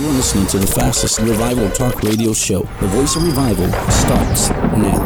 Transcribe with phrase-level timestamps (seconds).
[0.00, 2.60] You're listening to the fastest revival talk radio show.
[2.80, 4.96] The voice of revival starts now.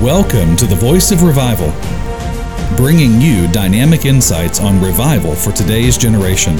[0.00, 1.72] Welcome to the Voice of Revival,
[2.76, 6.54] bringing you dynamic insights on revival for today's generation,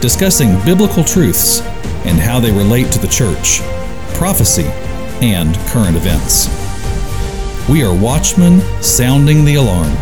[0.00, 1.60] discussing biblical truths
[2.06, 3.60] and how they relate to the church,
[4.14, 4.64] prophecy,
[5.20, 6.48] and current events.
[7.68, 9.94] We are watchmen sounding the alarm.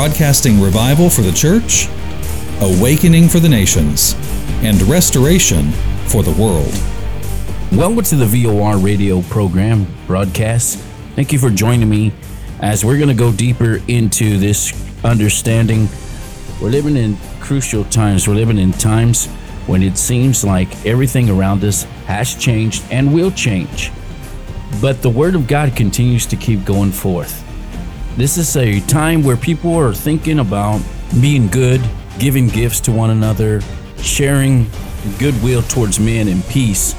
[0.00, 1.86] Broadcasting revival for the church,
[2.62, 4.14] awakening for the nations,
[4.62, 5.72] and restoration
[6.06, 6.72] for the world.
[7.70, 10.78] Welcome to the VOR radio program broadcast.
[11.16, 12.14] Thank you for joining me
[12.60, 14.72] as we're going to go deeper into this
[15.04, 15.86] understanding.
[16.62, 18.26] We're living in crucial times.
[18.26, 19.26] We're living in times
[19.66, 23.92] when it seems like everything around us has changed and will change.
[24.80, 27.49] But the Word of God continues to keep going forth.
[28.20, 30.82] This is a time where people are thinking about
[31.22, 31.80] being good,
[32.18, 33.62] giving gifts to one another,
[33.96, 34.66] sharing
[35.18, 36.94] goodwill towards men and peace.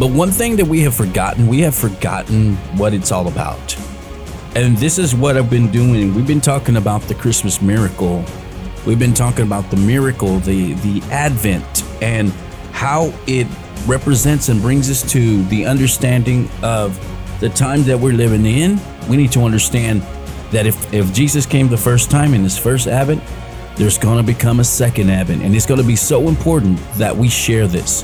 [0.00, 3.76] But one thing that we have forgotten, we have forgotten what it's all about.
[4.56, 6.12] And this is what I've been doing.
[6.12, 8.24] We've been talking about the Christmas miracle.
[8.84, 12.32] We've been talking about the miracle, the the advent and
[12.72, 13.46] how it
[13.86, 16.98] represents and brings us to the understanding of
[17.38, 18.80] the time that we're living in.
[19.08, 20.02] We need to understand
[20.50, 23.22] that if, if Jesus came the first time in his first advent,
[23.76, 25.42] there's going to become a second advent.
[25.42, 28.02] And it's going to be so important that we share this.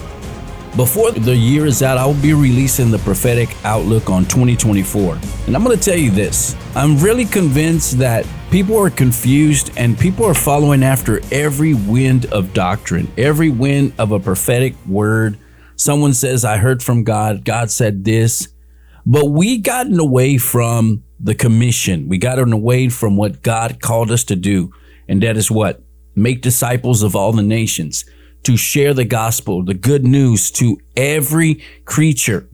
[0.77, 5.18] Before the year is out, I will be releasing the prophetic outlook on 2024.
[5.46, 9.98] And I'm going to tell you this I'm really convinced that people are confused and
[9.98, 15.38] people are following after every wind of doctrine, every wind of a prophetic word.
[15.74, 18.48] Someone says, I heard from God, God said this.
[19.06, 22.08] But we gotten away from the commission.
[22.08, 24.72] We gotten away from what God called us to do.
[25.08, 25.83] And that is what?
[26.14, 28.05] Make disciples of all the nations,
[28.44, 32.48] to share the gospel, the good news to every creature.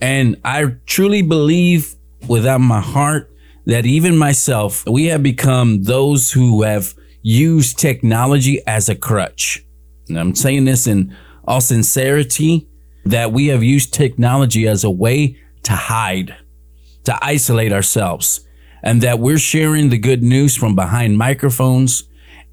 [0.00, 1.94] And I truly believe
[2.26, 3.30] without my heart
[3.66, 9.64] that even myself, we have become those who have used technology as a crutch.
[10.08, 11.14] And I'm saying this in
[11.46, 12.68] all sincerity
[13.04, 15.38] that we have used technology as a way
[15.68, 16.34] to hide
[17.04, 18.46] to isolate ourselves
[18.82, 22.04] and that we're sharing the good news from behind microphones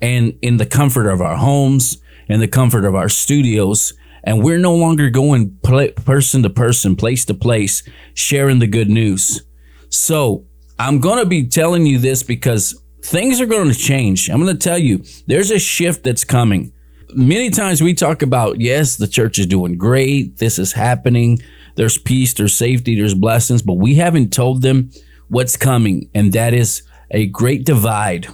[0.01, 3.93] and in the comfort of our homes and the comfort of our studios.
[4.25, 7.83] And we're no longer going person to person, place to place,
[8.15, 9.43] sharing the good news.
[9.87, 10.45] So
[10.77, 14.29] I'm going to be telling you this because things are going to change.
[14.29, 16.73] I'm going to tell you there's a shift that's coming.
[17.13, 20.37] Many times we talk about, yes, the church is doing great.
[20.37, 21.39] This is happening
[21.75, 24.91] there's peace, there's safety, there's blessings, but we haven't told them
[25.27, 28.27] what's coming, and that is a great divide.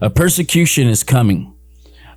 [0.00, 1.54] A persecution is coming,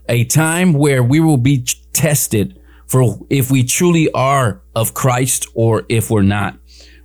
[0.09, 5.85] a time where we will be tested for if we truly are of Christ or
[5.89, 6.57] if we're not.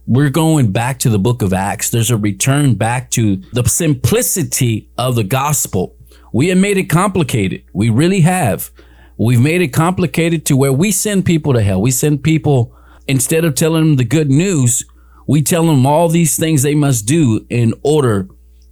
[0.06, 1.90] We're going back to the book of Acts.
[1.90, 5.96] There's a return back to the simplicity of the gospel.
[6.32, 7.62] We have made it complicated.
[7.72, 8.70] We really have.
[9.16, 11.80] We've made it complicated to where we send people to hell.
[11.80, 12.74] We send people
[13.06, 14.84] instead of telling them the good news,
[15.26, 18.28] we tell them all these things they must do in order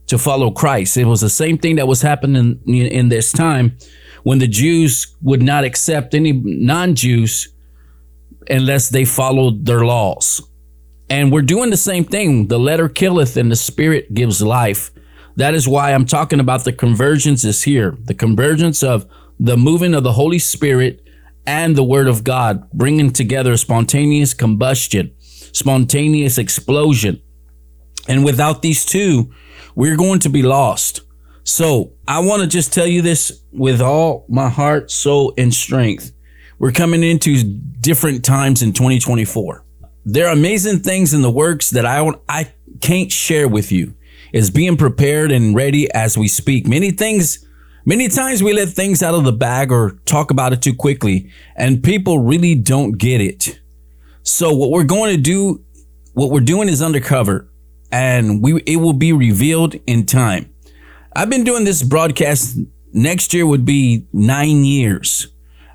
[0.06, 0.96] to follow Christ.
[0.96, 3.76] It was the same thing that was happening in, in this time
[4.24, 7.48] when the Jews would not accept any non Jews
[8.48, 10.42] unless they followed their laws.
[11.08, 12.48] And we're doing the same thing.
[12.48, 14.90] The letter killeth and the spirit gives life.
[15.36, 17.96] That is why I'm talking about the convergence is here.
[18.04, 19.06] The convergence of
[19.38, 21.02] the moving of the Holy Spirit
[21.46, 25.14] and the Word of God, bringing together spontaneous combustion,
[25.52, 27.20] spontaneous explosion.
[28.08, 29.32] And without these two,
[29.74, 31.02] we're going to be lost.
[31.44, 36.12] So I want to just tell you this with all my heart, soul, and strength.
[36.58, 39.64] We're coming into different times in 2024.
[40.04, 43.94] There are amazing things in the works that I I can't share with you.
[44.32, 46.68] Is being prepared and ready as we speak.
[46.68, 47.44] Many things
[47.84, 51.30] Many times we let things out of the bag or talk about it too quickly,
[51.56, 53.58] and people really don't get it.
[54.22, 55.64] So what we're going to do,
[56.12, 57.48] what we're doing is undercover,
[57.90, 60.52] and we it will be revealed in time.
[61.14, 62.58] I've been doing this broadcast.
[62.92, 65.28] Next year would be nine years.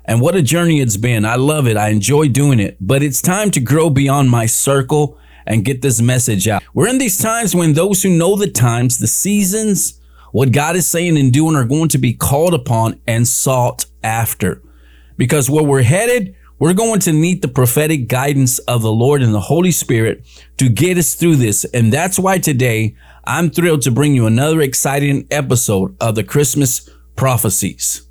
[0.04, 1.24] And what a journey it's been.
[1.24, 1.76] I love it.
[1.76, 2.76] I enjoy doing it.
[2.80, 6.62] But it's time to grow beyond my circle and get this message out.
[6.74, 10.00] We're in these times when those who know the times, the seasons,
[10.36, 14.60] what God is saying and doing are going to be called upon and sought after.
[15.16, 19.34] Because where we're headed, We're going to need the prophetic guidance of the Lord and
[19.34, 21.64] the Holy Spirit to get us through this.
[21.64, 26.88] And that's why today I'm thrilled to bring you another exciting episode of the Christmas
[27.14, 28.06] prophecies.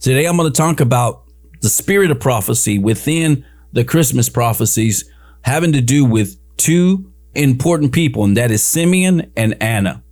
[0.00, 1.24] Today I'm going to talk about
[1.62, 5.10] the spirit of prophecy within the Christmas prophecies
[5.40, 10.02] having to do with two important people, and that is Simeon and Anna.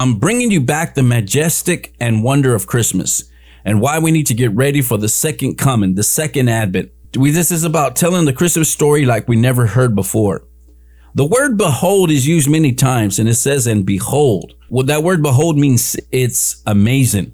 [0.00, 3.24] I'm bringing you back the majestic and wonder of Christmas
[3.64, 6.92] and why we need to get ready for the second coming, the second advent.
[7.16, 10.44] We, this is about telling the Christmas story like we never heard before.
[11.14, 14.54] The word behold is used many times and it says, and behold.
[14.70, 17.32] Well, that word behold means it's amazing,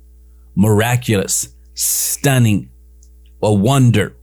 [0.55, 2.71] miraculous, stunning,
[3.43, 4.17] a wonder.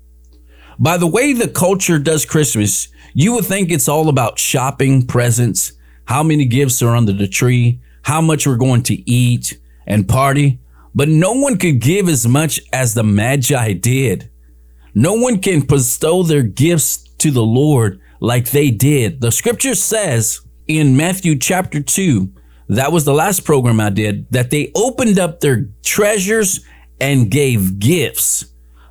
[0.80, 5.74] By the way the culture does Christmas, you would think it's all about shopping, presents,
[6.06, 10.59] how many gifts are under the tree, how much we're going to eat and party.
[10.94, 14.30] But no one could give as much as the Magi did.
[14.94, 19.21] No one can bestow their gifts to the Lord like they did.
[19.21, 22.31] The scripture says in Matthew chapter 2,
[22.69, 26.65] that was the last program I did, that they opened up their treasures
[27.00, 28.45] and gave gifts.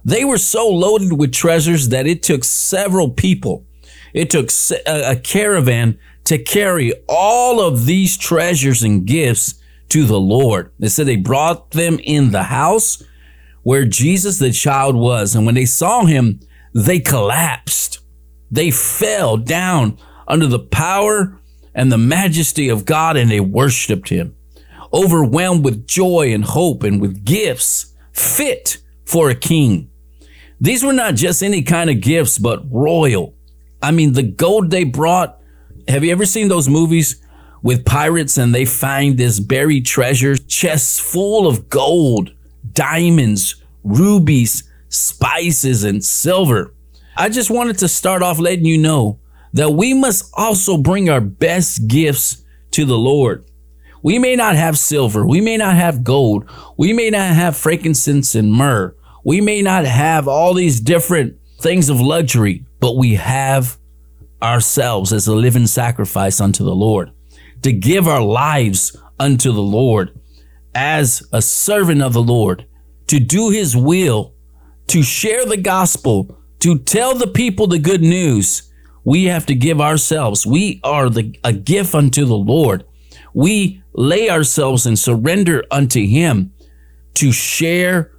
[0.04, 3.66] They were so loaded with treasures that it took several people.
[4.12, 4.50] It took
[4.86, 5.98] a caravan
[6.30, 10.70] to carry all of these treasures and gifts to the Lord.
[10.78, 13.02] They said they brought them in the house
[13.64, 15.34] where Jesus the child was.
[15.34, 16.38] And when they saw him,
[16.72, 17.98] they collapsed.
[18.48, 19.98] They fell down
[20.28, 21.36] under the power
[21.74, 24.36] and the majesty of God and they worshiped him,
[24.92, 29.90] overwhelmed with joy and hope and with gifts fit for a king.
[30.60, 33.34] These were not just any kind of gifts, but royal.
[33.82, 35.39] I mean, the gold they brought.
[35.88, 37.22] Have you ever seen those movies
[37.62, 42.32] with pirates and they find this buried treasure chests full of gold,
[42.72, 46.74] diamonds, rubies, spices, and silver.
[47.16, 49.18] I just wanted to start off letting you know
[49.52, 52.42] that we must also bring our best gifts
[52.72, 53.44] to the Lord.
[54.02, 56.48] We may not have silver, we may not have gold,
[56.78, 58.94] we may not have frankincense and myrrh,
[59.24, 63.76] we may not have all these different things of luxury, but we have
[64.42, 67.12] ourselves as a living sacrifice unto the Lord
[67.62, 70.18] to give our lives unto the Lord
[70.74, 72.66] as a servant of the Lord,
[73.08, 74.34] to do his will,
[74.86, 78.70] to share the gospel, to tell the people the good news.
[79.04, 80.46] We have to give ourselves.
[80.46, 82.84] We are the, a gift unto the Lord.
[83.34, 86.52] We lay ourselves and surrender unto him
[87.14, 88.12] to share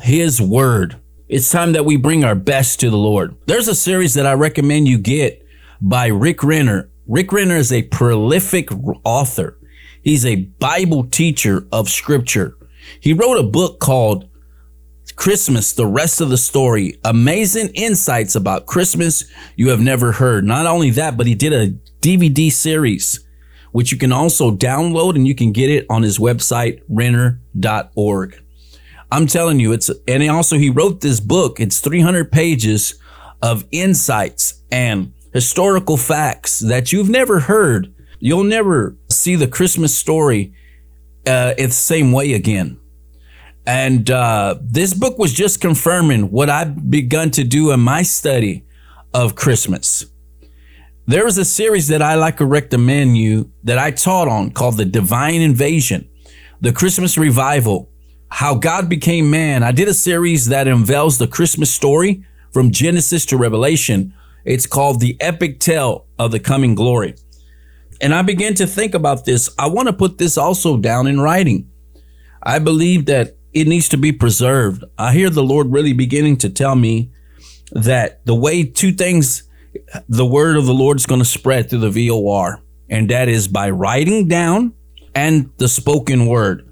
[0.00, 0.96] his word.
[1.28, 3.36] It's time that we bring our best to the Lord.
[3.46, 5.46] There's a series that I recommend you get
[5.80, 8.68] by Rick Renner Rick Renner is a prolific
[9.02, 9.58] author.
[10.00, 12.56] He's a Bible teacher of scripture.
[13.00, 14.28] He wrote a book called
[15.16, 17.00] Christmas, the rest of the story.
[17.04, 19.24] Amazing insights about Christmas
[19.56, 20.44] you have never heard.
[20.44, 23.26] Not only that, but he did a DVD series,
[23.72, 28.40] which you can also download and you can get it on his website, renner.org.
[29.10, 31.58] I'm telling you, it's, and also he wrote this book.
[31.58, 33.00] It's 300 pages
[33.42, 37.94] of insights and historical facts that you've never heard.
[38.18, 40.52] You'll never see the Christmas story
[41.26, 42.78] uh, the same way again.
[43.66, 48.64] And uh, this book was just confirming what I've begun to do in my study
[49.14, 50.06] of Christmas.
[51.06, 54.76] There is a series that I like to recommend you that I taught on called
[54.76, 56.08] The Divine Invasion,
[56.60, 57.90] the Christmas Revival,
[58.30, 59.62] how God became man.
[59.62, 65.00] I did a series that unveils the Christmas story from Genesis to Revelation it's called
[65.00, 67.14] The Epic Tale of the Coming Glory.
[68.00, 69.50] And I began to think about this.
[69.58, 71.70] I want to put this also down in writing.
[72.42, 74.84] I believe that it needs to be preserved.
[74.96, 77.10] I hear the Lord really beginning to tell me
[77.72, 79.42] that the way two things,
[80.08, 83.48] the word of the Lord is going to spread through the VOR, and that is
[83.48, 84.72] by writing down
[85.14, 86.66] and the spoken word.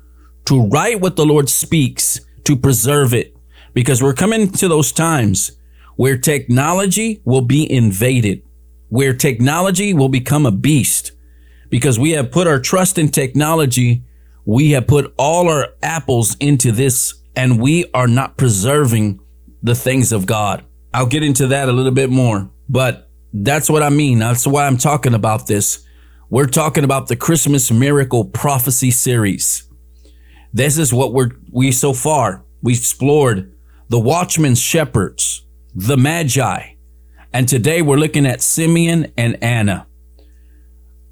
[0.47, 3.37] To write what the Lord speaks, to preserve it,
[3.75, 5.58] because we're coming to those times
[5.99, 8.41] where technology will be invaded,
[8.89, 11.11] where technology will become a beast
[11.71, 14.05] because we have put our trust in technology.
[14.45, 19.19] We have put all our apples into this and we are not preserving
[19.61, 20.65] the things of God.
[20.95, 24.21] I'll get into that a little bit more, but that's what I mean.
[24.21, 25.85] That's why I'm talking about this.
[26.31, 29.69] We're talking about the Christmas Miracle Prophecy series.
[30.53, 33.53] This is what we're we so far we explored
[33.89, 35.45] the watchmen's shepherds,
[35.75, 36.75] the Magi.
[37.33, 39.87] And today we're looking at Simeon and Anna.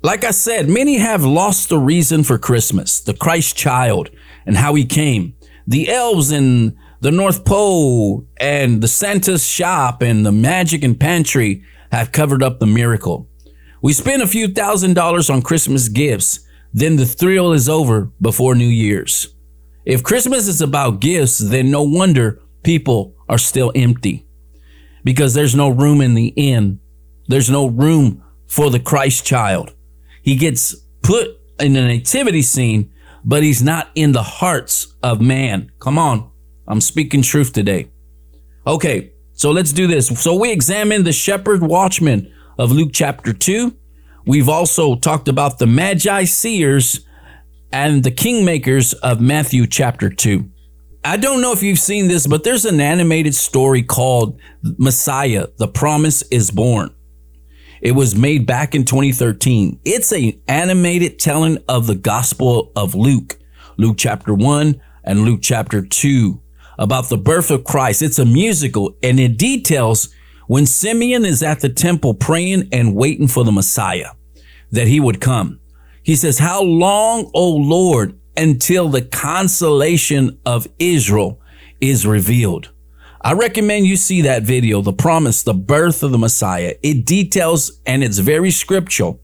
[0.02, 4.10] Like I said, many have lost the reason for Christmas, the Christ child,
[4.46, 5.34] and how he came.
[5.66, 11.62] The elves and The North Pole and the Santa's shop and the magic and pantry
[11.92, 13.28] have covered up the miracle.
[13.82, 16.40] We spend a few thousand dollars on Christmas gifts,
[16.72, 19.34] then the thrill is over before New Year's.
[19.84, 24.25] If Christmas is about gifts, then no wonder people are still empty
[25.06, 26.80] because there's no room in the inn.
[27.28, 29.72] There's no room for the Christ child.
[30.20, 31.28] He gets put
[31.60, 32.92] in a nativity scene,
[33.24, 35.70] but he's not in the hearts of man.
[35.78, 36.28] Come on.
[36.66, 37.88] I'm speaking truth today.
[38.66, 40.08] Okay, so let's do this.
[40.20, 43.76] So we examined the shepherd watchman of Luke chapter 2.
[44.26, 47.06] We've also talked about the magi seers
[47.70, 50.50] and the kingmakers of Matthew chapter 2.
[51.06, 54.40] I don't know if you've seen this, but there's an animated story called
[54.76, 56.92] Messiah, The Promise is Born.
[57.80, 59.78] It was made back in 2013.
[59.84, 63.38] It's an animated telling of the Gospel of Luke,
[63.76, 66.42] Luke chapter 1 and Luke chapter 2,
[66.76, 68.02] about the birth of Christ.
[68.02, 70.12] It's a musical and it details
[70.48, 74.10] when Simeon is at the temple praying and waiting for the Messiah,
[74.72, 75.60] that he would come.
[76.02, 81.40] He says, How long, O Lord, until the consolation of Israel
[81.80, 82.70] is revealed?
[83.20, 86.74] I recommend you see that video, The Promise, the birth of the Messiah.
[86.82, 89.20] It details and it's very scriptural.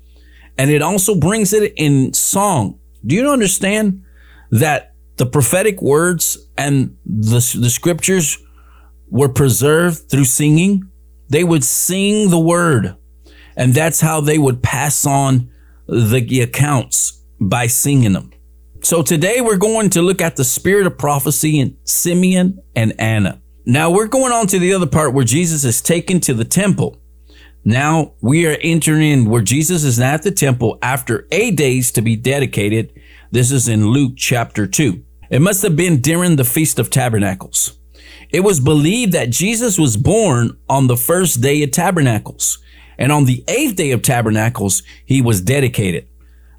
[0.58, 2.80] And it also brings it in song.
[3.06, 4.02] Do you understand
[4.50, 8.38] that the prophetic words and the, the scriptures
[9.08, 10.90] were preserved through singing?
[11.28, 12.96] They would sing the word,
[13.56, 15.50] and that's how they would pass on
[15.86, 18.31] the accounts by singing them.
[18.84, 23.40] So today we're going to look at the spirit of prophecy in Simeon and Anna.
[23.64, 27.00] Now we're going on to the other part where Jesus is taken to the temple.
[27.64, 32.02] Now we are entering in where Jesus is at the temple after eight days to
[32.02, 32.92] be dedicated.
[33.30, 35.00] This is in Luke chapter 2.
[35.30, 37.78] It must have been during the Feast of Tabernacles.
[38.30, 42.58] It was believed that Jesus was born on the first day of Tabernacles.
[42.98, 46.08] And on the eighth day of Tabernacles, he was dedicated.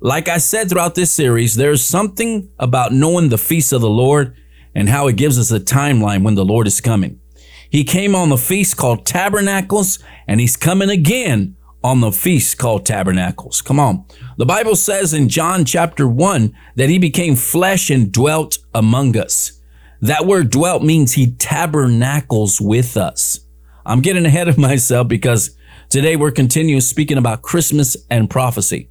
[0.04, 4.36] Like I said throughout this series, there's something about knowing the feast of the Lord
[4.76, 7.22] and how it gives us a timeline when the Lord is coming.
[7.70, 11.56] He came on the feast called Tabernacles, and he's coming again
[11.86, 13.62] on the feast called Tabernacles.
[13.62, 14.04] Come on.
[14.36, 19.54] The Bible says in John chapter 1 that he became flesh and dwelt among us.
[20.02, 23.40] That word dwelt means he tabernacles with us.
[23.86, 25.56] I'm getting ahead of myself because
[25.88, 28.90] today we're continuing speaking about Christmas and prophecy.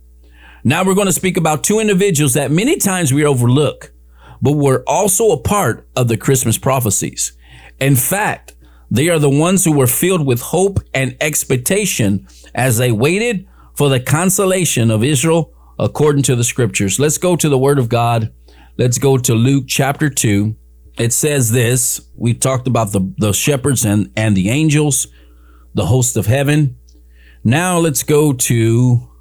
[0.65, 3.93] Now we're going to speak about two individuals that many times we overlook
[4.43, 7.33] but were also a part of the Christmas prophecies.
[7.81, 8.55] In fact,
[8.91, 13.89] they are the ones who were filled with hope and expectation as they waited for
[13.89, 16.99] the consolation of Israel according to the scriptures.
[16.99, 18.33] Let's go to the word of God.
[18.77, 20.55] Let's go to Luke chapter 2.
[20.99, 22.01] It says this.
[22.17, 25.07] We talked about the, the shepherds and, and the angels,
[25.75, 26.77] the host of heaven.
[27.45, 29.12] Now let's go to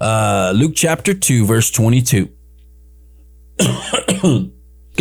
[0.00, 2.30] uh, Luke chapter 2, verse 22.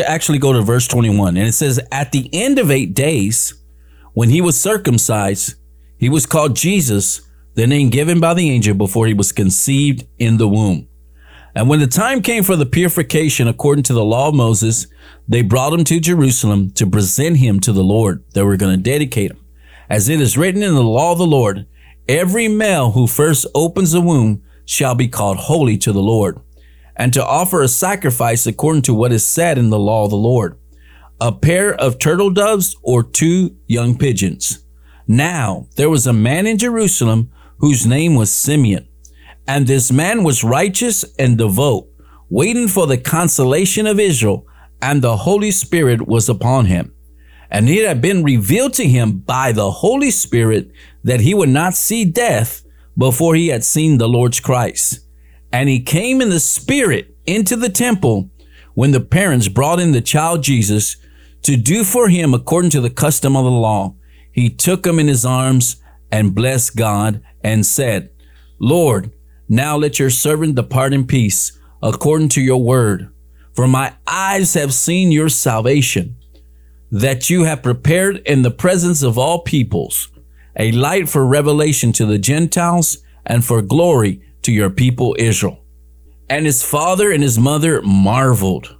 [0.06, 3.53] actually go to verse 21 and it says at the end of 8 days
[4.13, 5.56] when he was circumcised
[5.98, 7.22] he was called Jesus
[7.56, 10.88] the name given by the angel before he was conceived in the womb.
[11.53, 14.88] And when the time came for the purification according to the law of Moses
[15.27, 18.24] they brought him to Jerusalem to present him to the Lord.
[18.34, 19.46] They were going to dedicate him.
[19.89, 21.65] As it is written in the law of the Lord
[22.08, 26.39] every male who first opens the womb shall be called holy to the Lord
[26.95, 30.17] and to offer a sacrifice according to what is said in the law of the
[30.17, 30.59] Lord
[31.19, 34.63] a pair of turtle doves or two young pigeons.
[35.07, 38.88] Now there was a man in Jerusalem whose name was Simeon,
[39.47, 41.88] and this man was righteous and devout,
[42.29, 44.45] waiting for the consolation of Israel,
[44.81, 46.93] and the Holy Spirit was upon him.
[47.49, 50.71] And it had been revealed to him by the Holy Spirit
[51.03, 52.63] that he would not see death
[53.00, 55.00] before he had seen the Lord's Christ.
[55.51, 58.29] And he came in the spirit into the temple
[58.75, 60.98] when the parents brought in the child Jesus
[61.44, 63.96] to do for him according to the custom of the law.
[64.32, 68.12] He took him in his arms and blessed God and said,
[68.60, 69.12] Lord,
[69.48, 73.10] now let your servant depart in peace according to your word.
[73.56, 76.18] For my eyes have seen your salvation,
[76.91, 80.10] that you have prepared in the presence of all peoples
[80.60, 85.63] a light for revelation to the Gentiles and for glory to your people Israel.
[86.30, 88.78] And his father and his mother marveled.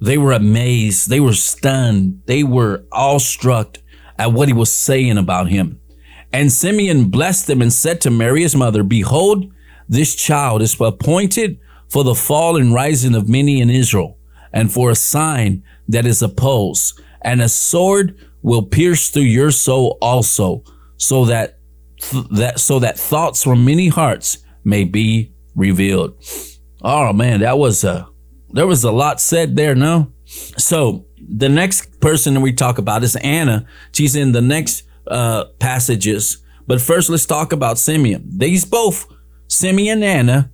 [0.00, 1.10] They were amazed.
[1.10, 2.22] They were stunned.
[2.26, 3.78] They were awestruck
[4.18, 5.80] at what he was saying about him.
[6.32, 9.52] And Simeon blessed them and said to Mary, his mother, Behold,
[9.88, 14.16] this child is appointed for the fall and rising of many in Israel,
[14.52, 19.98] and for a sign that is opposed, and a sword will pierce through your soul
[20.00, 20.62] also,
[21.00, 21.58] so that
[21.98, 26.14] th- that so that thoughts from many hearts may be revealed.
[26.82, 28.08] Oh man, that was a
[28.50, 30.12] there was a lot said there, no?
[30.58, 33.66] So the next person that we talk about is Anna.
[33.92, 36.38] She's in the next uh, passages.
[36.66, 38.24] But first, let's talk about Simeon.
[38.28, 39.06] These both,
[39.48, 40.52] Simeon and Anna,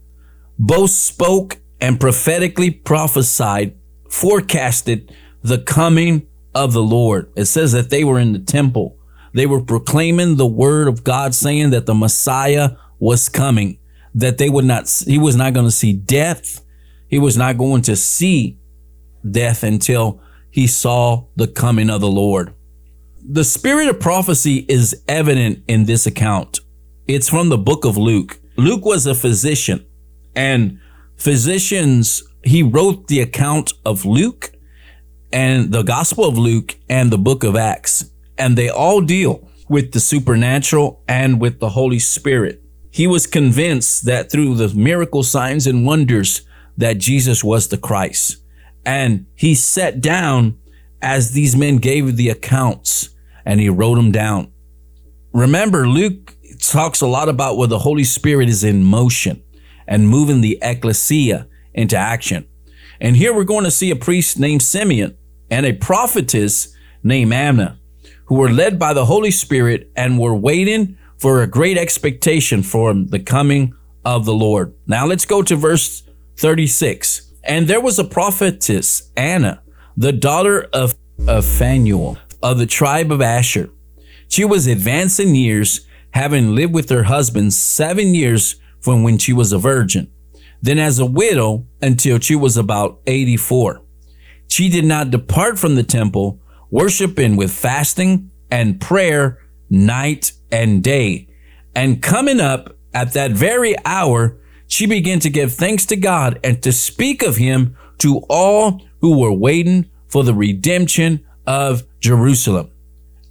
[0.59, 3.77] both spoke and prophetically prophesied,
[4.09, 7.31] forecasted the coming of the Lord.
[7.37, 8.96] It says that they were in the temple.
[9.37, 13.79] They were proclaiming the word of God, saying that the Messiah was coming,
[14.15, 16.65] that they would not, he was not going to see death.
[17.07, 18.59] He was not going to see
[19.31, 22.55] death until he saw the coming of the Lord.
[23.23, 26.61] The spirit of prophecy is evident in this account.
[27.07, 28.41] It's from the book of Luke.
[28.57, 29.85] Luke was a physician
[30.35, 30.81] and
[31.19, 34.51] physicians, he wrote the account of Luke
[35.31, 38.11] and the gospel of Luke and the book of Acts.
[38.39, 42.63] And they all deal with the supernatural and with the Holy Spirit.
[42.91, 46.43] He was convinced that through the miracle signs and wonders
[46.77, 48.39] that Jesus was the Christ.
[48.85, 50.59] And he sat down
[51.03, 53.11] as these men gave the accounts
[53.45, 54.53] and he wrote them down.
[55.33, 59.43] Remember, Luke talks a lot about where the Holy Spirit is in motion
[59.87, 62.47] and moving the ecclesia into action.
[63.01, 65.17] And here we're going to see a priest named Simeon
[65.51, 67.79] and a prophetess named Anna,
[68.27, 72.93] who were led by the Holy Spirit and were waiting for a great expectation for
[72.95, 74.75] the coming of the Lord.
[74.87, 76.03] Now let's go to verse
[76.37, 77.33] 36.
[77.45, 79.63] And there was a prophetess, Anna,
[79.97, 80.95] the daughter of,
[81.27, 83.71] of Phanuel of the tribe of Asher.
[84.29, 89.33] She was advanced in years, having lived with her husband seven years from when she
[89.33, 90.11] was a virgin,
[90.63, 93.83] then as a widow until she was about 84.
[94.49, 99.39] She did not depart from the temple, worshiping with fasting and prayer
[99.71, 101.29] night and day.
[101.75, 106.63] And coming up at that very hour, she began to give thanks to God and
[106.63, 112.71] to speak of him to all who were waiting for the redemption of Jerusalem.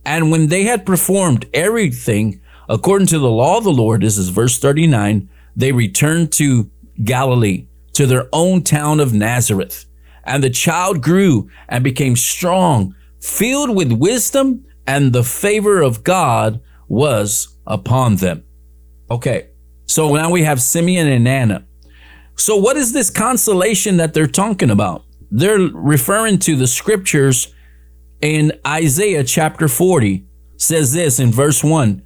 [0.06, 4.30] And when they had performed everything according to the law of the Lord, this is
[4.30, 6.70] verse 39, they returned to
[7.04, 9.86] Galilee, to their own town of Nazareth.
[10.24, 12.96] And the child grew and became strong,
[13.26, 18.44] filled with wisdom, and the favor of God was upon them.
[19.10, 19.50] Okay,
[19.88, 21.66] so now we have Simeon and Anna.
[22.36, 25.06] So, what is this consolation that they're talking about?
[25.32, 27.54] They're referring to the scriptures
[28.22, 30.26] in Isaiah chapter 40,
[30.58, 32.04] says this in verse 1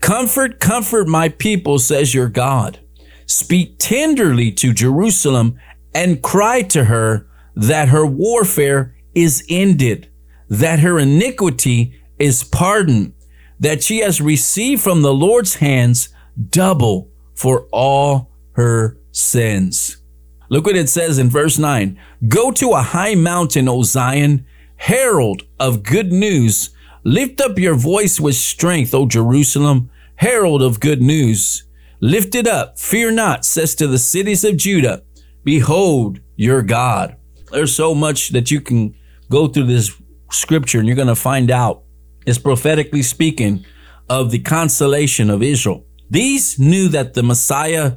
[0.00, 2.80] Comfort, comfort my people, says your God.
[3.26, 5.58] Speak tenderly to Jerusalem
[5.94, 10.08] and cry to her that her warfare is ended,
[10.48, 13.12] that her iniquity is pardoned,
[13.60, 16.08] that she has received from the Lord's hands
[16.50, 19.98] double for all her sins.
[20.48, 25.42] Look what it says in verse 9 Go to a high mountain, O Zion, herald
[25.60, 26.70] of good news.
[27.04, 31.64] Lift up your voice with strength, O Jerusalem, herald of good news.
[32.00, 35.02] Lift it up, fear not, says to the cities of Judah,
[35.44, 37.16] Behold your God.
[37.50, 38.94] There's so much that you can
[39.30, 40.00] go through this
[40.30, 41.82] scripture and you're going to find out.
[42.26, 43.64] It's prophetically speaking
[44.08, 45.84] of the consolation of Israel.
[46.10, 47.96] These knew that the Messiah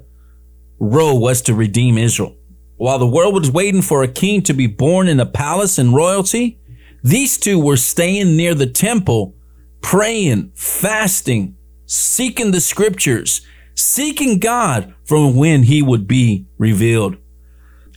[0.79, 2.35] role was to redeem Israel.
[2.77, 5.93] While the world was waiting for a king to be born in a palace and
[5.93, 6.59] royalty,
[7.03, 9.35] these two were staying near the temple,
[9.81, 13.41] praying, fasting, seeking the scriptures,
[13.75, 17.17] seeking God from when he would be revealed.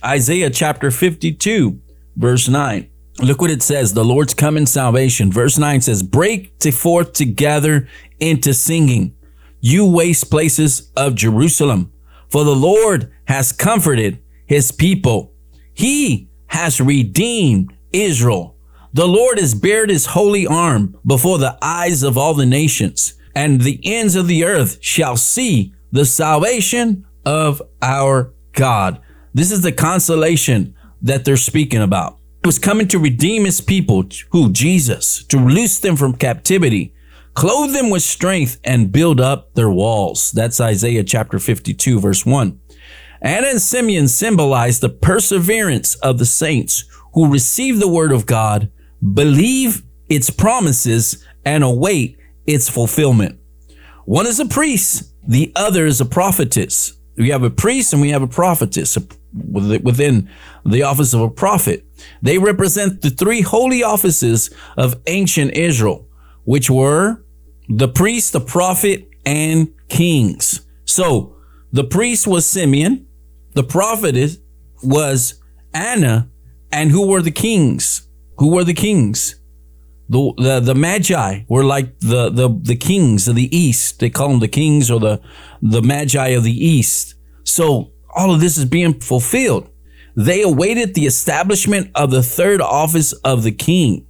[0.03, 1.79] Isaiah chapter 52,
[2.15, 2.89] verse 9.
[3.19, 3.93] Look what it says.
[3.93, 5.31] The Lord's coming salvation.
[5.31, 7.87] Verse 9 says, Break to forth together
[8.19, 9.15] into singing,
[9.61, 11.91] you waste places of Jerusalem.
[12.29, 15.33] For the Lord has comforted his people.
[15.73, 18.55] He has redeemed Israel.
[18.93, 23.61] The Lord has bared his holy arm before the eyes of all the nations, and
[23.61, 29.01] the ends of the earth shall see the salvation of our God.
[29.33, 32.19] This is the consolation that they're speaking about.
[32.45, 36.93] Was coming to redeem his people, who Jesus, to release them from captivity,
[37.33, 40.31] clothe them with strength, and build up their walls.
[40.31, 42.59] That's Isaiah chapter 52, verse 1.
[43.23, 46.83] Anna and Simeon symbolize the perseverance of the saints
[47.15, 48.71] who receive the word of God,
[49.15, 53.39] believe its promises, and await its fulfillment.
[54.05, 56.93] One is a priest, the other is a prophetess.
[57.17, 58.99] we have a priest and we have a prophetess
[59.33, 60.29] within
[60.63, 61.84] the office of a prophet.
[62.21, 66.07] They represent the three holy offices of ancient Israel,
[66.43, 67.23] which were
[67.69, 70.61] the priest, the prophet, and kings.
[70.85, 71.35] So
[71.71, 73.07] the priest was Simeon,
[73.53, 74.37] the prophetess
[74.83, 75.41] was
[75.73, 76.29] Anna,
[76.71, 78.07] and who were the kings?
[78.37, 79.35] Who were the kings?
[80.07, 83.99] The, the, the magi were like the, the, the kings of the east.
[83.99, 85.21] They call them the kings or the,
[85.61, 87.15] the magi of the east.
[87.43, 89.69] So all of this is being fulfilled.
[90.15, 94.07] They awaited the establishment of the third office of the king,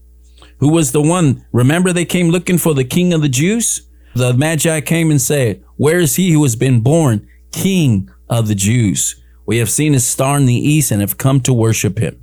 [0.60, 1.46] who was the one.
[1.52, 3.88] Remember, they came looking for the king of the Jews?
[4.13, 8.56] The Magi came and said, Where is he who has been born king of the
[8.56, 9.22] Jews?
[9.48, 12.20] We have seen his star in the east and have come to worship him.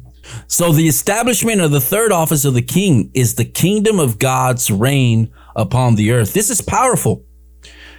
[0.46, 4.70] So the establishment of the third office of the king is the kingdom of God's
[4.70, 6.32] reign upon the earth.
[6.32, 7.24] This is powerful.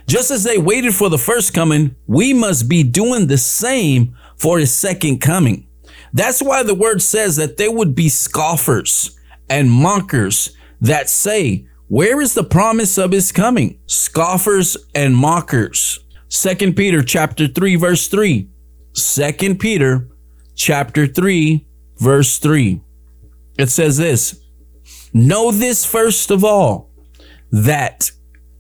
[0.08, 4.60] Just as they waited for the first coming, we must be doing the same for
[4.60, 5.68] his second coming.
[6.14, 9.18] That's why the word says that there would be scoffers
[9.50, 13.80] and mockers that say, where is the promise of his coming?
[13.88, 16.00] Scoffers and mockers.
[16.28, 18.50] Second Peter chapter 3 verse 3.
[18.94, 20.10] Second Peter
[20.56, 22.82] chapter 3 verse 3.
[23.58, 24.44] It says this,
[25.14, 26.90] Know this first of all,
[27.52, 28.10] that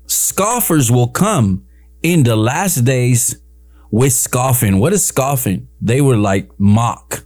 [0.06, 1.66] scoffers will come
[2.04, 3.42] in the last days
[3.90, 4.78] with scoffing.
[4.80, 5.68] What is scoffing?
[5.82, 7.24] They were like mock,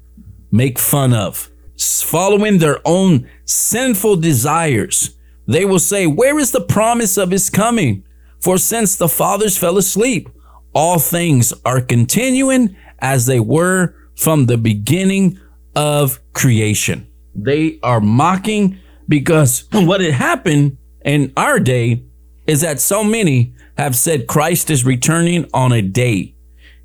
[0.51, 5.11] make fun of, following their own sinful desires.
[5.47, 8.03] They will say, Where is the promise of his coming?
[8.41, 10.29] For since the fathers fell asleep,
[10.73, 15.39] all things are continuing as they were from the beginning
[15.75, 17.07] of creation.
[17.35, 22.03] They are mocking because what had happened in our day
[22.45, 26.35] is that so many have said Christ is returning on a day.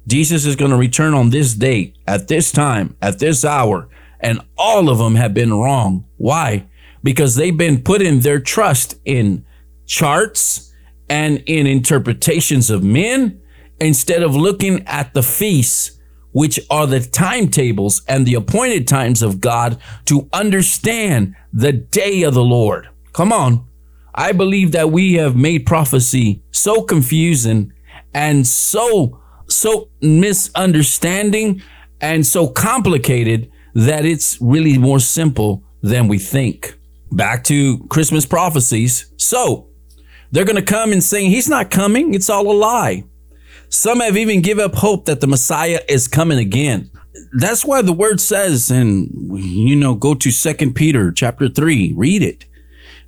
[0.06, 3.88] Jesus is going to return on this day, at this time, at this hour.
[4.20, 6.06] And all of them have been wrong.
[6.16, 6.66] Why?
[7.02, 9.44] Because they've been putting their trust in
[9.86, 10.72] charts
[11.08, 13.40] and in interpretations of men
[13.80, 15.98] instead of looking at the feasts,
[16.30, 22.34] which are the timetables and the appointed times of God to understand the day of
[22.34, 22.88] the Lord.
[23.12, 23.66] Come on.
[24.14, 27.72] I believe that we have made prophecy so confusing
[28.14, 29.21] and so,
[29.52, 31.62] so misunderstanding
[32.00, 36.76] and so complicated that it's really more simple than we think.
[37.10, 39.12] Back to Christmas prophecies.
[39.16, 39.68] So
[40.30, 42.14] they're going to come and saying he's not coming.
[42.14, 43.04] It's all a lie.
[43.68, 46.90] Some have even give up hope that the Messiah is coming again.
[47.38, 52.22] That's why the word says, and you know, go to Second Peter chapter three, read
[52.22, 52.44] it.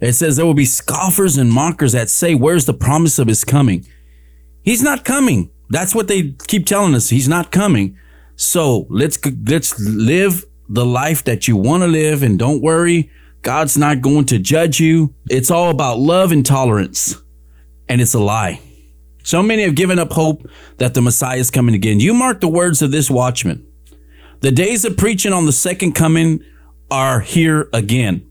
[0.00, 3.44] It says there will be scoffers and mockers that say, Where's the promise of his
[3.44, 3.86] coming?
[4.62, 5.50] He's not coming.
[5.70, 7.08] That's what they keep telling us.
[7.08, 7.98] He's not coming.
[8.36, 13.10] So let's let's live the life that you want to live and don't worry.
[13.42, 15.14] God's not going to judge you.
[15.28, 17.16] It's all about love and tolerance.
[17.88, 18.60] And it's a lie.
[19.22, 20.48] So many have given up hope
[20.78, 22.00] that the Messiah is coming again.
[22.00, 23.66] You mark the words of this watchman.
[24.40, 26.42] The days of preaching on the second coming
[26.90, 28.28] are here again.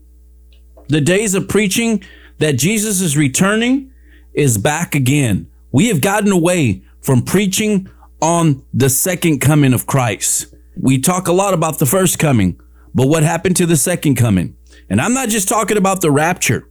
[0.88, 2.04] The days of preaching
[2.38, 3.92] that Jesus is returning
[4.32, 5.50] is back again.
[5.72, 7.86] We have gotten away from preaching
[8.22, 10.54] on the second coming of Christ.
[10.74, 12.58] We talk a lot about the first coming,
[12.94, 14.56] but what happened to the second coming?
[14.88, 16.70] And I'm not just talking about the rapture.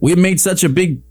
[0.00, 1.02] We have made such a big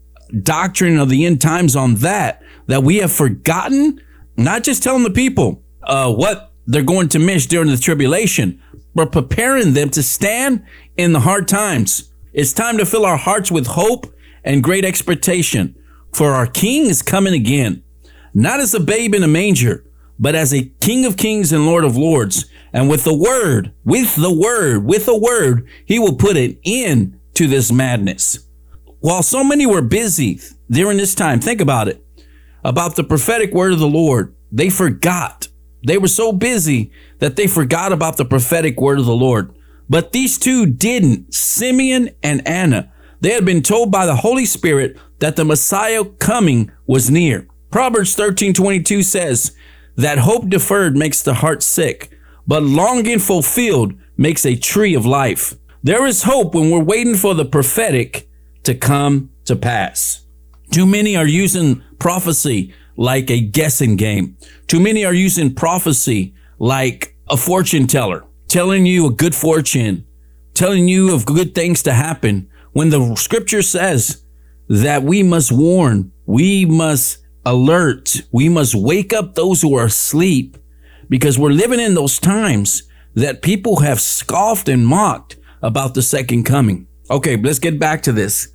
[0.42, 4.02] doctrine of the end times on that that we have forgotten
[4.36, 8.60] not just telling the people uh, what they're going to miss during the tribulation,
[8.96, 10.66] but preparing them to stand
[10.98, 12.12] in the hard times.
[12.34, 14.12] It's time to fill our hearts with hope
[14.44, 15.76] and great expectation,
[16.12, 17.83] for our King is coming again,
[18.34, 19.86] not as a babe in a manger,
[20.20, 22.46] but as a King of kings and Lord of lords.
[22.72, 27.20] And with the word, with the word, with the word, he will put an end
[27.36, 28.40] to this madness.
[29.00, 30.40] While so many were busy
[30.72, 32.04] during this time, think about it,
[32.64, 35.48] about the prophetic word of the Lord, they forgot.
[35.86, 39.54] They were so busy that they forgot about the prophetic word of the Lord.
[39.90, 42.92] But these two didn't, Simeon and Anna.
[43.20, 47.48] They had been told by the Holy Spirit that the Messiah coming was near.
[47.74, 49.54] Proverbs 13:22 says
[49.96, 52.12] that hope deferred makes the heart sick,
[52.46, 55.56] but longing fulfilled makes a tree of life.
[55.82, 58.30] There is hope when we're waiting for the prophetic
[58.62, 60.22] to come to pass.
[60.70, 64.38] Too many are using prophecy like a guessing game.
[64.68, 70.06] Too many are using prophecy like a fortune teller telling you a good fortune,
[70.54, 74.24] telling you of good things to happen, when the scripture says
[74.70, 78.22] that we must warn, we must alert.
[78.32, 80.58] We must wake up those who are asleep
[81.10, 82.84] because we're living in those times
[83.16, 86.88] that people have scoffed and mocked about the second coming.
[87.10, 88.50] Okay, let's get back to this.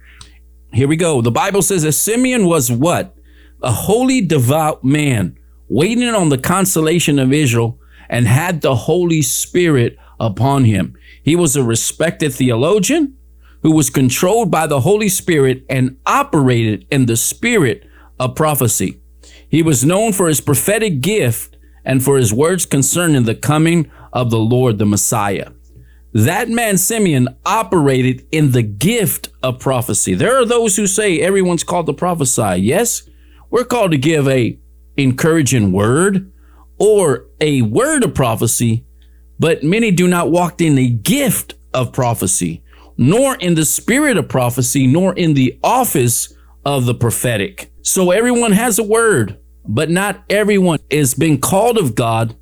[0.73, 1.21] Here we go.
[1.21, 3.15] The Bible says that Simeon was what?
[3.63, 9.97] A holy, devout man, waiting on the consolation of Israel and had the Holy Spirit
[10.21, 10.97] upon him.
[11.23, 13.17] He was a respected theologian
[13.63, 17.85] who was controlled by the Holy Spirit and operated in the spirit
[18.19, 19.01] of prophecy.
[19.49, 24.31] He was known for his prophetic gift and for his words concerning the coming of
[24.31, 25.53] the Lord, the Messiah.
[26.13, 30.15] That man, Simeon, operated in the gift of prophecy.
[30.15, 32.57] There are those who say everyone's called to prophesy.
[32.61, 33.09] Yes,
[33.51, 34.59] we're called to give a
[34.97, 36.33] encouraging word
[36.79, 38.85] or a word of prophecy,
[39.39, 42.63] but many do not walk in the gift of prophecy,
[42.97, 47.73] nor in the spirit of prophecy, nor in the office of the prophetic.
[47.89, 52.37] So everyone has a word, but not everyone is being called of God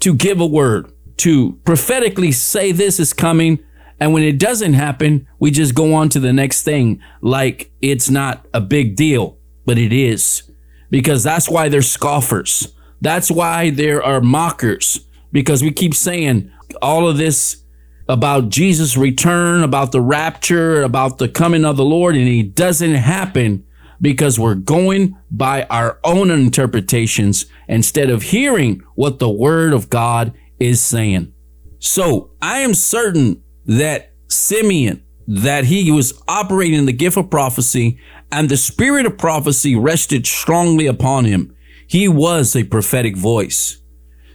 [0.00, 3.60] to give a word, to prophetically say this is coming.
[4.00, 8.10] And when it doesn't happen, we just go on to the next thing like it's
[8.10, 10.42] not a big deal, but it is.
[10.90, 12.74] Because that's why they're scoffers.
[13.00, 16.50] That's why there are mockers because we keep saying
[16.82, 17.62] all of this
[18.08, 22.96] about Jesus' return, about the rapture, about the coming of the Lord, and he doesn't
[22.96, 23.64] happen
[24.00, 30.32] because we're going by our own interpretations instead of hearing what the word of God
[30.58, 31.32] is saying.
[31.78, 37.98] So I am certain that Simeon, that he was operating the gift of prophecy
[38.30, 41.54] and the spirit of prophecy rested strongly upon him.
[41.86, 43.78] He was a prophetic voice.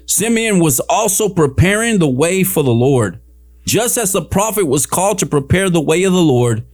[0.06, 3.22] Simeon was also preparing the way for the Lord.
[3.66, 6.66] Just as the prophet was called to prepare the way of the Lord,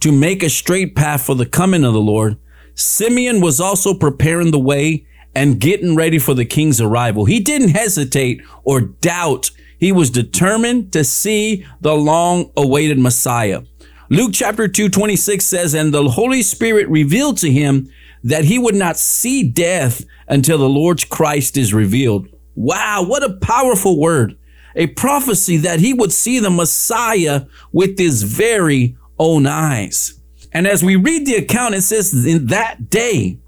[0.00, 2.36] to make a straight path for the coming of the Lord,
[2.74, 7.24] Simeon was also preparing the way and getting ready for the king's arrival.
[7.24, 9.50] He didn't hesitate or doubt.
[9.78, 13.62] He was determined to see the long awaited Messiah.
[14.08, 17.88] Luke chapter 2, 26 says, And the Holy Spirit revealed to him
[18.24, 22.28] that he would not see death until the Lord's Christ is revealed.
[22.54, 24.36] Wow, what a powerful word.
[24.76, 30.20] A prophecy that he would see the Messiah with his very own eyes.
[30.52, 33.38] And as we read the account, it says in that day,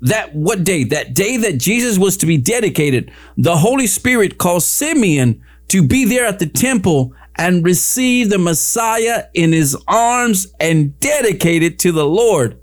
[0.00, 0.84] that what day?
[0.84, 6.06] That day that Jesus was to be dedicated, the Holy Spirit called Simeon to be
[6.06, 11.92] there at the temple and receive the Messiah in his arms and dedicate it to
[11.92, 12.58] the Lord.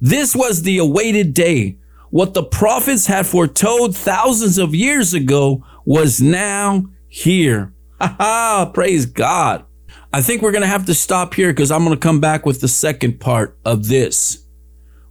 [0.00, 1.78] This was the awaited day
[2.10, 7.72] what the prophets had foretold thousands of years ago was now here.
[8.02, 9.64] Ha ha, praise God.
[10.12, 12.44] I think we're going to have to stop here because I'm going to come back
[12.44, 14.44] with the second part of this.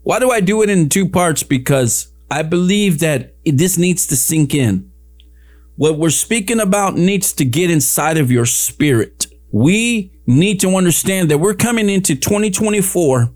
[0.03, 1.43] Why do I do it in two parts?
[1.43, 4.91] Because I believe that this needs to sink in.
[5.75, 9.27] What we're speaking about needs to get inside of your spirit.
[9.51, 13.33] We need to understand that we're coming into 2024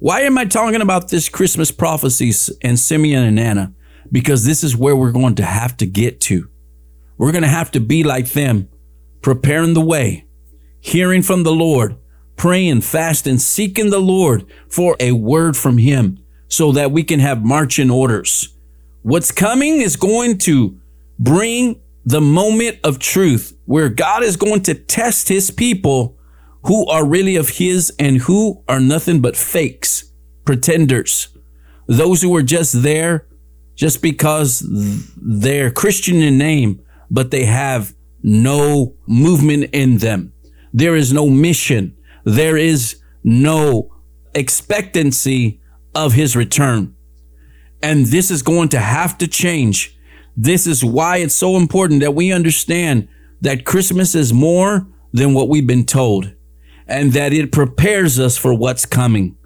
[0.00, 3.74] why am I talking about this Christmas prophecies and Simeon and Anna?
[4.12, 6.48] Because this is where we're going to have to get to.
[7.16, 8.68] We're going to have to be like them,
[9.22, 10.27] preparing the way,
[10.80, 11.96] hearing from the Lord,
[12.36, 17.44] praying, fasting, seeking the Lord for a word from Him so that we can have
[17.44, 18.54] marching orders.
[19.02, 20.78] What's coming is going to
[21.18, 26.18] bring the moment of truth where God is going to test His people
[26.64, 30.12] who are really of his and who are nothing but fakes,
[30.44, 31.28] pretenders,
[31.86, 33.26] those who are just there
[33.74, 34.62] just because
[35.16, 40.32] they're Christian in name, but they have no movement in them.
[40.78, 41.96] There is no mission.
[42.22, 43.92] There is no
[44.32, 45.60] expectancy
[45.92, 46.94] of his return.
[47.82, 49.98] And this is going to have to change.
[50.36, 53.08] This is why it's so important that we understand
[53.40, 56.32] that Christmas is more than what we've been told
[56.86, 59.36] and that it prepares us for what's coming.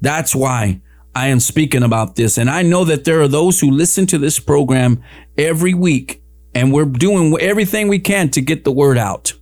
[0.00, 0.80] That's why
[1.14, 2.38] I am speaking about this.
[2.38, 5.02] And I know that there are those who listen to this program
[5.36, 6.22] every week
[6.54, 9.34] and we're doing everything we can to get the word out.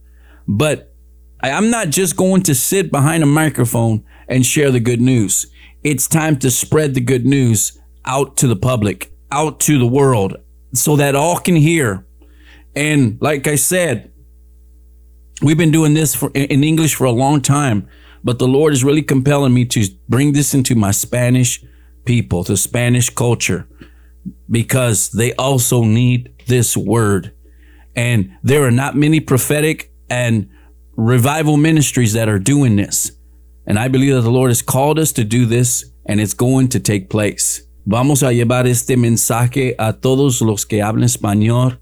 [0.48, 0.95] But
[1.40, 5.46] I'm not just going to sit behind a microphone and share the good news.
[5.82, 10.36] It's time to spread the good news out to the public, out to the world,
[10.72, 12.06] so that all can hear.
[12.74, 14.12] And like I said,
[15.42, 17.88] We've been doing this for, in English for a long time,
[18.24, 21.62] but the Lord is really compelling me to bring this into my Spanish
[22.06, 23.68] people, the Spanish culture,
[24.50, 27.34] because they also need this word.
[27.94, 30.48] And there are not many prophetic and
[30.96, 33.12] revival ministries that are doing this.
[33.66, 36.68] And I believe that the Lord has called us to do this and it's going
[36.68, 37.62] to take place.
[37.84, 41.78] Vamos a llevar este mensaje a todos los que hablan español.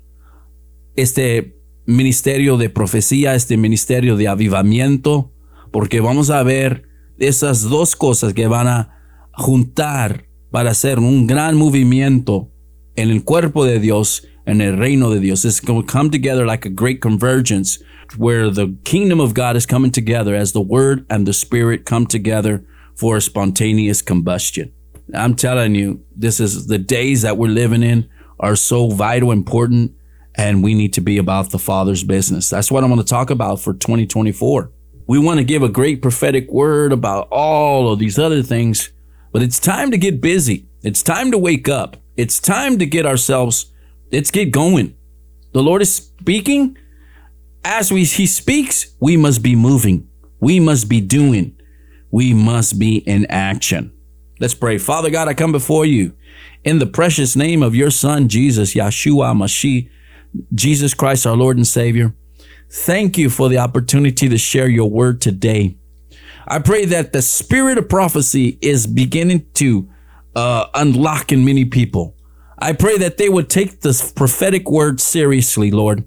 [0.97, 5.33] Este ministerio de profecía, este ministerio de avivamiento,
[5.71, 8.99] porque vamos a ver esas dos cosas que van a
[9.33, 12.51] juntar para hacer un gran movimiento
[12.97, 15.45] en el cuerpo de Dios, en el reino de Dios.
[15.45, 17.81] It's going to come together like a great convergence
[18.17, 22.07] where the kingdom of God is coming together as the word and the spirit come
[22.07, 22.65] together
[22.95, 24.73] for a spontaneous combustion.
[25.15, 28.09] I'm telling you, this is the days that we're living in
[28.41, 29.93] are so vital, important,
[30.35, 32.51] and we need to be about the Father's business.
[32.51, 34.71] That's what I'm going to talk about for 2024.
[35.07, 38.91] We want to give a great prophetic word about all of these other things,
[39.33, 40.67] but it's time to get busy.
[40.83, 41.97] It's time to wake up.
[42.17, 43.73] It's time to get ourselves,
[44.13, 44.97] let's get going.
[45.53, 46.79] The Lord is speaking.
[47.65, 50.09] As we, He speaks, we must be moving.
[50.41, 51.59] We must be doing.
[52.11, 53.93] We must be in action.
[54.39, 54.79] Let's pray.
[54.79, 56.15] Father God, I come before you
[56.65, 59.89] in the precious name of your Son, Jesus, Yeshua Mashiach,
[60.55, 62.15] Jesus Christ, our Lord and Savior.
[62.71, 65.77] Thank you for the opportunity to share your word today.
[66.47, 69.89] I pray that the spirit of prophecy is beginning to
[70.37, 72.17] uh, unlock in many people.
[72.59, 76.05] I pray that they would take this prophetic word seriously, Lord.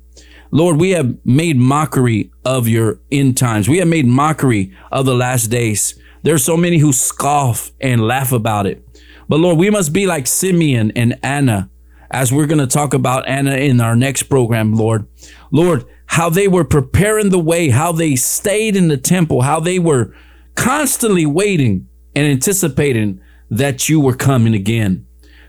[0.51, 3.67] Lord, we have made mockery of your end times.
[3.67, 5.99] We have made mockery of the last days.
[6.23, 8.83] There's so many who scoff and laugh about it.
[9.29, 11.69] But Lord, we must be like Simeon and Anna,
[12.09, 15.05] as we're going to talk about Anna in our next program, Lord.
[15.51, 19.79] Lord, how they were preparing the way, how they stayed in the temple, how they
[19.79, 20.13] were
[20.55, 25.05] constantly waiting and anticipating that you were coming again.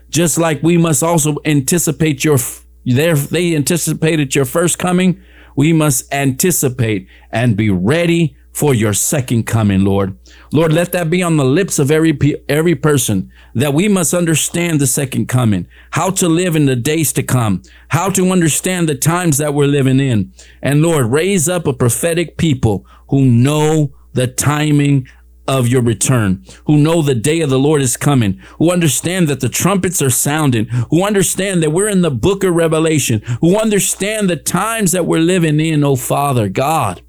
[0.09, 2.37] Just like we must also anticipate your
[2.85, 5.21] there they anticipated your first coming,
[5.55, 10.17] we must anticipate and be ready for your second coming, Lord.
[10.51, 12.17] Lord, let that be on the lips of every
[12.49, 17.13] every person that we must understand the second coming, how to live in the days
[17.13, 20.33] to come, how to understand the times that we're living in.
[20.61, 25.07] And Lord, raise up a prophetic people who know the timing
[25.49, 29.39] of your return, who know the day of the Lord is coming, who understand that
[29.39, 34.29] the trumpets are sounding, who understand that we're in the book of Revelation, who understand
[34.29, 37.01] the times that we're living in, oh Father God.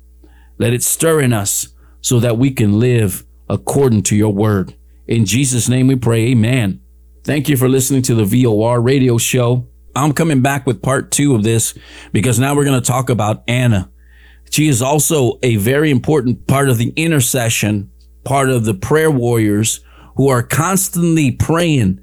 [0.56, 1.68] Let it stir in us
[2.00, 4.74] so that we can live according to your word.
[5.06, 6.80] In Jesus' name we pray, amen.
[7.24, 9.68] Thank you for listening to the VOR radio show.
[9.94, 11.74] I'm coming back with part two of this
[12.10, 13.90] because now we're going to talk about Anna.
[14.50, 17.90] She is also a very important part of the intercession
[18.30, 19.80] part of the prayer warriors
[20.14, 21.98] who are constantly praying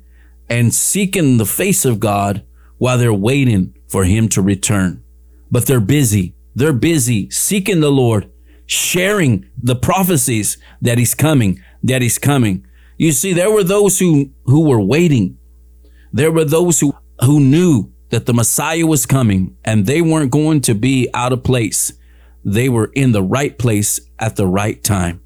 [0.49, 2.43] and seeking the face of God
[2.79, 5.01] while they're waiting for him to return.
[5.49, 6.35] But they're busy.
[6.53, 8.29] They're busy seeking the Lord,
[8.65, 12.67] sharing the prophecies that he's coming, that he's coming.
[12.97, 15.37] You see, there were those who, who were waiting.
[16.11, 20.59] There were those who, who knew that the Messiah was coming and they weren't going
[20.63, 21.93] to be out of place.
[22.43, 25.21] They were in the right place at the right time.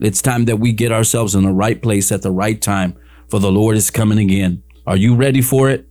[0.00, 2.96] It's time that we get ourselves in the right place at the right time,
[3.28, 4.62] for the Lord is coming again.
[4.86, 5.86] Are you ready for it?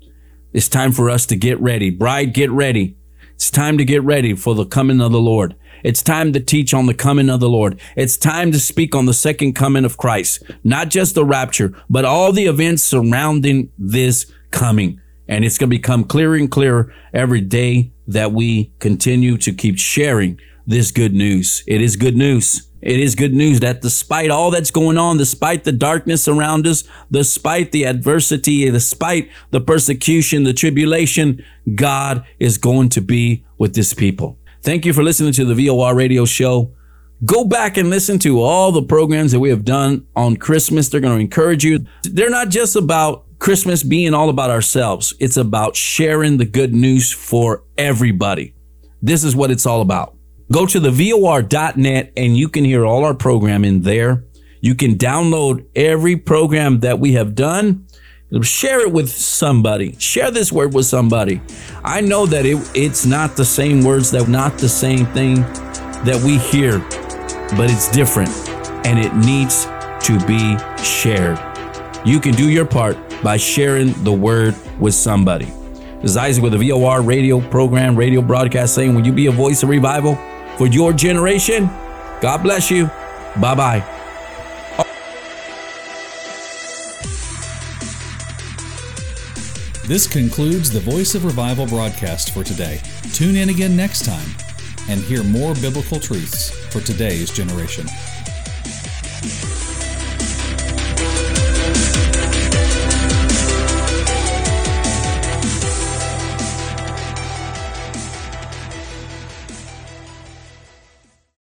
[0.51, 1.89] It's time for us to get ready.
[1.89, 2.95] Bride, get ready.
[3.33, 5.55] It's time to get ready for the coming of the Lord.
[5.83, 7.79] It's time to teach on the coming of the Lord.
[7.95, 12.05] It's time to speak on the second coming of Christ, not just the rapture, but
[12.05, 15.01] all the events surrounding this coming.
[15.27, 19.77] And it's going to become clearer and clearer every day that we continue to keep
[19.77, 21.63] sharing this good news.
[21.67, 22.69] It is good news.
[22.83, 26.83] It is good news that despite all that's going on, despite the darkness around us,
[27.09, 31.41] despite the adversity, despite the persecution, the tribulation,
[31.75, 34.37] God is going to be with this people.
[34.61, 36.73] Thank you for listening to the VOR radio show.
[37.23, 40.89] Go back and listen to all the programs that we have done on Christmas.
[40.89, 41.85] They're going to encourage you.
[42.03, 45.13] They're not just about Christmas being all about ourselves.
[45.21, 48.55] It's about sharing the good news for everybody.
[49.01, 50.17] This is what it's all about.
[50.53, 54.23] Go to the VOR.net and you can hear all our programming there.
[54.61, 57.87] You can download every program that we have done.
[58.43, 59.95] Share it with somebody.
[59.97, 61.41] Share this word with somebody.
[61.83, 65.37] I know that it, it's not the same words, that not the same thing
[66.05, 66.77] that we hear,
[67.57, 68.29] but it's different
[68.85, 69.65] and it needs
[70.05, 71.39] to be shared.
[72.05, 75.51] You can do your part by sharing the word with somebody.
[76.03, 79.31] This is Isaac with the VOR radio program, radio broadcast saying, Will you be a
[79.31, 80.15] voice of revival?
[80.57, 81.67] For your generation.
[82.21, 82.87] God bless you.
[83.39, 83.93] Bye bye.
[89.85, 92.79] This concludes the Voice of Revival broadcast for today.
[93.11, 94.29] Tune in again next time
[94.89, 97.85] and hear more biblical truths for today's generation.